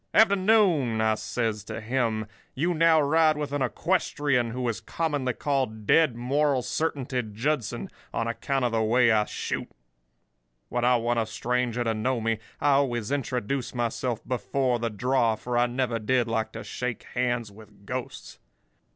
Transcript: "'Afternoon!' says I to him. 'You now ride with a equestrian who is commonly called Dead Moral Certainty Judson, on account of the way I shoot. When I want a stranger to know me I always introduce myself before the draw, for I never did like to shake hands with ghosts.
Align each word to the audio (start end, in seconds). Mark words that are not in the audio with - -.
"'Afternoon!' 0.15 1.15
says 1.15 1.63
I 1.69 1.75
to 1.75 1.79
him. 1.79 2.25
'You 2.55 2.73
now 2.73 2.99
ride 2.99 3.37
with 3.37 3.53
a 3.53 3.63
equestrian 3.63 4.49
who 4.49 4.67
is 4.67 4.81
commonly 4.81 5.33
called 5.33 5.85
Dead 5.85 6.15
Moral 6.15 6.63
Certainty 6.63 7.21
Judson, 7.21 7.87
on 8.11 8.27
account 8.27 8.65
of 8.65 8.71
the 8.71 8.81
way 8.81 9.11
I 9.11 9.25
shoot. 9.25 9.69
When 10.69 10.83
I 10.83 10.95
want 10.95 11.19
a 11.19 11.27
stranger 11.27 11.83
to 11.83 11.93
know 11.93 12.19
me 12.19 12.39
I 12.59 12.71
always 12.71 13.11
introduce 13.11 13.75
myself 13.75 14.27
before 14.27 14.79
the 14.79 14.89
draw, 14.89 15.35
for 15.35 15.55
I 15.55 15.67
never 15.67 15.99
did 15.99 16.27
like 16.27 16.51
to 16.53 16.63
shake 16.63 17.03
hands 17.13 17.51
with 17.51 17.85
ghosts. 17.85 18.39